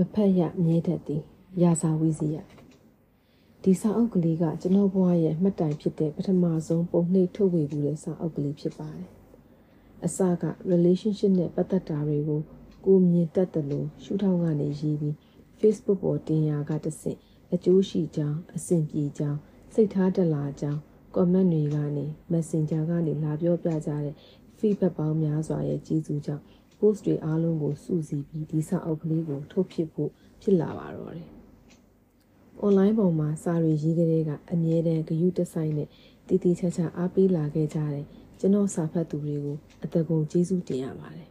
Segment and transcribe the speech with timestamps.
[0.00, 1.22] မဖက်ရမြဲတတ်သည်
[1.62, 2.36] ရာဇာဝီစီယ
[3.62, 9.08] ဒီစာအုပ်ကလေးကကျွန်တော်ဘဝရဲ့မှတ်တိုင်ဖြစ်တဲ့ပထမဆုံးပုံနှိပ်ထုတ်ဝေမှုတဲ့စာအုပ်ကလေးဖြစ်ပါတယ်
[10.04, 12.40] အစက relationship နဲ့ပတ်သက်တာတွေကို
[12.84, 15.14] ကိုမြင်တတ်တယ်လို့ရှုထောင့်ကနေရေးပြီး
[15.60, 17.18] Facebook ပေါ်တင်ရာကတဆင့်
[17.52, 19.38] အကျိုးရှိကြောင်းအဆင်ပြေကြောင်း
[19.74, 20.80] စိတ်ထားတက်လာကြောင်း
[21.14, 24.14] comment တွေကနေ Messenger ကနေလာပြောပြကြတဲ့
[24.58, 26.44] feedback ပေါင်းများစွာရဲ့ကြီးစုကြောင့်
[26.78, 30.10] post တွေအားလုံးကိုစုစည်းပြီးဒီစာအုပ်ကလေးကိုထုတ်ဖြစ်ဖို့
[30.42, 31.28] ဖြစ်လာပါတော့တယ်။
[32.64, 35.88] online ပေါ်မှာစာတွေရေးကလေးကအမြဲတမ်းဂရုတစိုက်နဲ့
[36.28, 38.06] တည်တည်ချာချာအားပေးလာခဲ့ကြတယ်
[38.38, 41.28] ကျွန်တော်စာဖတ်သူတွေကိုအတကုံကျေးဇူးတင်ရပါတယ်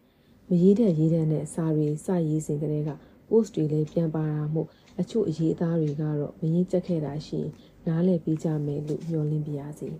[0.48, 2.90] ။မရေးတဲ့ရေးတဲ့နဲ့စာတွေစရေးစဉ်ကလေးက
[3.28, 4.68] post တွေလည်းပြန်ပါတာမို့
[5.00, 7.50] အချို့အရေးအသားတွေကတော့မရင်ကျက်ခဲ့တာရှိရင်
[7.86, 9.88] နားလည်ပြီးကြမယ်လို့မျှော်လင့်ပါရစေ။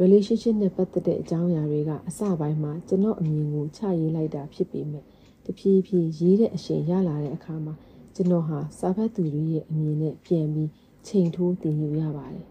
[0.00, 5.04] relationship နဲ့ပတ်သက်တဲ့အကြောင်းအရာတွေကအစပိုင်းမှာကျွန်တော်အမြင်ကိုချရေးလိုက်တာဖြစ်ပေမဲ့
[5.44, 7.74] တဖြည်းဖြည်းရေးတဲ့အချိန်ရလာတဲ့အခါမှာ
[8.14, 10.70] ကျွန်တော်ဟာစာဖတ်သူတွေရဲ့အမြင်နဲ့ပြန်ပြီး
[11.06, 12.46] ချိန်ထိုးတင်ယူရပါတယ်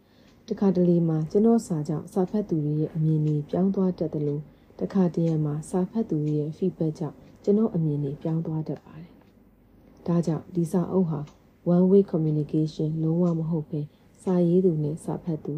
[0.48, 4.42] ။တခါတလေမှာကျွန်တော်စာကြောင့်စာဖတ်သူတွေရဲ့အမြင်တွေပြောင်းသွားတတ်တယ်လို့
[4.80, 9.10] တခါတရံမှာစာဖတ်သူတွေရဲ့ feedback ကြောင့်ကျွန်တော်အမြင်တွေပြောင်းသွားတတ်ပါတယ်။
[10.06, 11.20] ဒါကြောင့်ဒီစာအုပ်ဟာ
[11.74, 13.80] one way communication လုံးဝမဟုတ်ပဲ
[14.22, 15.54] စာရေးသူနဲ့စာဖတ်သူ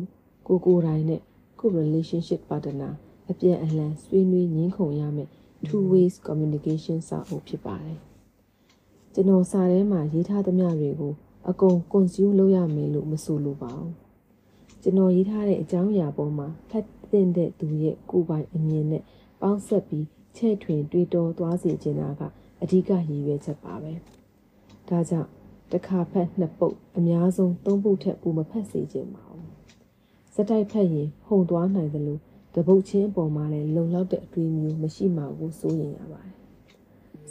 [0.46, 1.20] ကိုကိုယ်တိုင်နဲ့
[1.58, 2.92] ကို relationship partner
[3.30, 5.28] အပြန်အလှန်ဆွေးနွေးငင်းခုန်ရမယ်
[5.66, 7.98] two ways communication စာအုပ်ဖြစ်ပါတယ်။
[9.14, 11.12] ကျွန်တော်စာထဲမှာရေးထားသမျှတွေကို
[11.48, 13.92] အကုန် consume လုပ်ရမယ်လို့မဆိုလိုပါဘူး။
[14.82, 19.02] ကျွန်တော်ရေးထားတဲ့အကြောင်းအရာပေါ်မှာဖတ်သင့်တဲ့သူရဲ့ကိုယ်ပိုင်အမြင်နဲ့
[19.40, 22.22] ပေါင်းဆက်ပြီးချဲ့ထွင်တွေးတောသွားစေချင်တာက
[22.62, 23.92] အဓိကရည်ရွယ်ချက်ပါပဲ။
[24.88, 25.28] ဒါကြောင့်
[25.72, 29.25] တစ်ခါဖက်နှစ်ပုတ်အများဆုံးသုံးပုတ်ထက်ပိုမဖက်စေချင်ပါဘူး
[30.38, 32.18] စက်တိုက်ဖက်ရင်ဟုန်သွားနိုင်သလို
[32.54, 36.34] တပုတ်ချင်းပေါ်မှာလည်းလုံလောက်တဲ့အတွေးမျိုးမရှိမှကိုစိုးရင်ရပါတယ်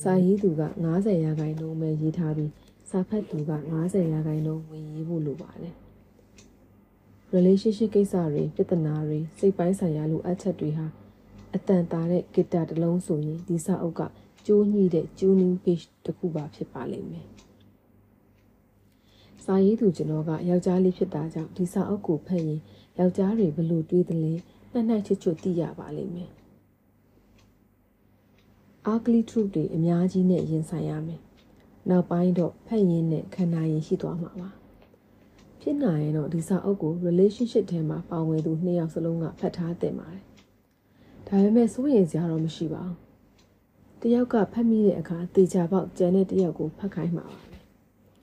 [0.02, 2.52] စာရေးသူက90ရာခိုင်နှုန်းပဲရေးထားပြီး
[2.90, 5.76] စာဖတ်သူက90ရာခိုင်နှုန်းဝင်ရေးဖို့လိုပါတယ်
[7.34, 10.88] relationship ကိစ္စတွေပြဿနာတွေစိတ်ပိုင်းဆိုင်ရာလိုအပ်ချက်တွေဟာ
[11.56, 14.02] အတန်တာတဲ့ဂီတာတစ်လုံးဆိုရင်ဒီစာအုပ်က
[14.46, 17.28] ကျိုးညှိတဲ့ tuning page တစ်ခုပါဖြစ်ပါလိမ့်မယ်
[19.44, 22.62] စာရေးသူကျွန်တော်ကယောက်ျားလေးဖြစ်တာကြောင့်ဒီစာအုပ်ကိုဖတ်ရင်
[23.00, 24.34] ယောက်ျားတွေဘလို့တွေးသလဲ
[24.72, 26.32] နှက်နှက်ချွတ်ချွတ်သိရပါလိမ့်မယ်။
[28.94, 31.22] ugly truth တွေအများကြီးနဲ့ရင်ဆိုင်ရမယ်။
[31.90, 34.50] နောက်ပိုင်းတော့ဖတ်ရင်းနဲ့ခန္ဓာရင်ရှိသွားမှာပါ။
[35.62, 40.24] ဖြစ်နိုင်ရင်တော့ဒီစာအုပ်ကို relationship ထဲမှာပါဝင်သူနှစ်ယောက်စလုံးကဖတ်ထားသင့်ပါတယ်။
[41.28, 42.98] ဒါပေမဲ့စိုးရိမ်စရာတော့မရှိပါဘူး။
[44.02, 47.58] တယောက်ကဖတ်မိတဲ့အခါတေချာပေါက်ကျန်တဲ့တယောက်ကိုဖတ်ခိုင်းမှာပါပဲ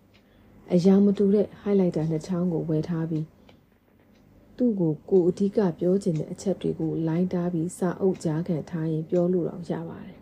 [0.72, 3.25] ။အရာမတူတဲ့ highlighter နှစ်ချောင်းကိုဝယ်ထားပြီး
[4.56, 10.18] သူ့ကိုကိုအဓိကပြောချင်တဲ့အချက်တွေကိုလိုင်းတားပြီးစာအုပ်ကြားခံထားရင်ပြောလို့တော့ရပါတယ်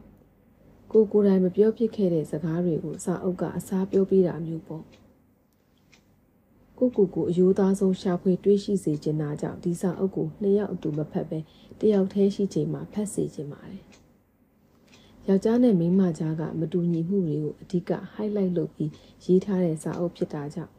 [0.92, 4.84] ။ကိုကိုယ်တိုင်မပြောဖြစ်ခဲ့တဲ့စကားတွေကိုစာအုပ်ကအစားပြောပြတာမျိုးပေါ့။
[6.78, 11.38] ကိုကိုကိုအယိုးသားဆုံးရှာဖွေတွေးရှိစေချင်တာကြောင့်ဒီစာအုပ်ကိုနှစ်ယောက်အတူမဖတ်ပဲ
[11.80, 13.84] တယောက်တည်းရှိချိန်မှာဖတ်စေချင်ပါတယ်။
[15.28, 18.90] ယောက်ျားနဲ့မိန်းမကြားကမတူညီမှုတွေကိုအဓိက highlight လုပ်ပြီး
[19.24, 20.72] ရေးထားတဲ့စာအုပ်ဖြစ်တာကြောင့်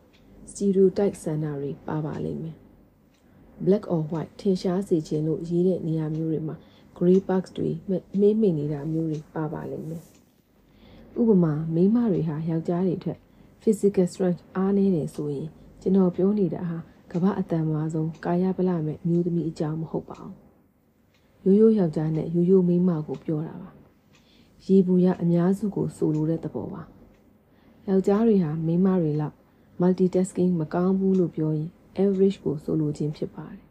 [0.50, 2.58] stereotype ဆန္ဒတွေပါပါလိမ့်မယ်။
[3.66, 6.56] black or white ထင်ရှားစေခြင်းလို့ရေးတဲ့နေရာမျိုးတွေမှာ
[6.98, 7.70] gray box တွေ
[8.20, 10.04] မေးမိန်နေတာမျိုးတွေပါပါလိမ့်မယ်။
[11.20, 13.18] ဥပမာမိန်းမတွေဟာယောက်ျားတွေထက်
[13.62, 15.48] physical strength အားနည်းတယ်ဆိုရင်
[15.82, 16.78] ကျွန်တော်ပြောနေတာဟာ
[17.12, 20.34] ကမ္ဘာအတန်မာဆုံးကာယဗလမဲ့အမျိုးသမီးအကြောင်းမဟုတ်ပါဘူး။
[21.46, 23.70] ရိုးရိုးယောက်ျားနဲ့ရိုးရိုးမိန်းမကိုပြောတာပါ။
[24.66, 26.82] ရေဘူးရအများစုကိုဆိုလိုတဲ့သဘောပါ။
[27.88, 29.36] ယောက်ျားတွေဟာမိန်းမတွေလောက်
[29.82, 31.70] multitasking မကောင်းဘူးလို့ပြောရင်
[32.04, 33.62] average ကိုဆိုလိုခြင်းဖြစ်ပါတယ်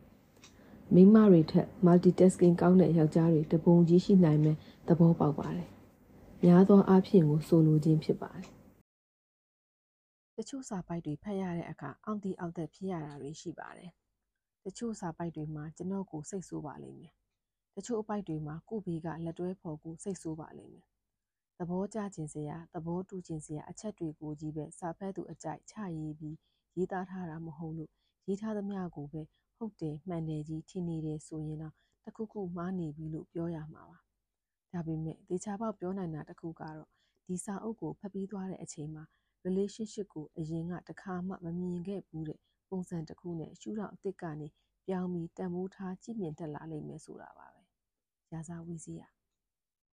[0.94, 4.56] ။မိန်းမတွေထက် multitasking ကောင်းတဲ့ယောက်ျားတွေတပုံကြီးရှိနိုင်မယ်
[4.88, 5.68] သဘောပေါက်ပါတယ်။
[6.44, 8.46] များသောအားဖြင့်ကိုဆိုလိုခြင်းဖြစ်ပါတယ်။
[10.36, 13.90] တချို့စာပိုက်တွေဖတ်ရတဲ့အခါအောင့်တီအောက်သက်ဖြစ်ရတာတွေရှိပါတယ်။
[14.64, 17.12] တချို့စာပိုက်တွေမှာကျွန်တော်ကိုစိတ်ဆိုးပါလိမ့်မယ်။
[17.76, 20.86] တချို့အပိုက်တွေမှာကိုဘေးကလက်တွဲဖော်ကိုစိတ်ဆိုးပါလိမ့်မယ်။
[21.58, 26.36] သဘောကျခြင်းစရာသဘောတူခြင်းစရာအချက်တွေကိုကြီးပဲစာဖတ်သူအကြိုက်ချရေးပြီး
[26.76, 27.92] ရေးသားထားတာမဟုတ်လို့
[28.30, 29.22] ရေးထားသမျှကိုပဲ
[29.56, 31.74] ဟုတ်တယ်မှန်တယ်ကြီးထင်နေတယ်ဆိုရင်တော့
[32.04, 33.98] တခုခုမှားနေပြီလို့ပြောရမှာပါ
[34.72, 36.88] ဒါပေမဲ့ဒေချာပေါက်ပြောနိုင်တာတခုကတော့
[37.26, 39.04] ဒီစာအုပ်ကိုဖတ်ပြီးသွားတဲ့အချိန်မှာ
[39.46, 44.48] relationship ကိုအရင်ကတခါမှမမြင်ခဲ့ဘူးတဲ့ပုံစံတစ်ခုနဲ့ရှုထောင့်အစ်စ်ကနေ
[44.86, 47.62] ပြောင်းပြီးတန်ဖိုးထားကြည့်မြင်တက်လာလိမ့်မယ်ဆိုတာပါပဲ။
[48.32, 49.08] ရာဇဝီစီယာ